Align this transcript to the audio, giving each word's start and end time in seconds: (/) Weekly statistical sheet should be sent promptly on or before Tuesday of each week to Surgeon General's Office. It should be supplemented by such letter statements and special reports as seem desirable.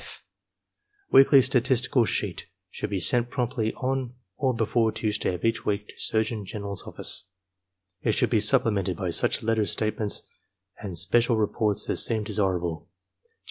(/) 0.57 1.11
Weekly 1.11 1.43
statistical 1.43 2.05
sheet 2.05 2.47
should 2.71 2.89
be 2.89 2.99
sent 2.99 3.29
promptly 3.29 3.71
on 3.75 4.15
or 4.35 4.51
before 4.51 4.91
Tuesday 4.91 5.35
of 5.35 5.45
each 5.45 5.63
week 5.63 5.89
to 5.89 5.93
Surgeon 5.99 6.43
General's 6.43 6.81
Office. 6.87 7.25
It 8.01 8.13
should 8.13 8.31
be 8.31 8.39
supplemented 8.39 8.97
by 8.97 9.11
such 9.11 9.43
letter 9.43 9.63
statements 9.65 10.27
and 10.81 10.97
special 10.97 11.37
reports 11.37 11.87
as 11.87 12.03
seem 12.03 12.23
desirable. 12.23 12.89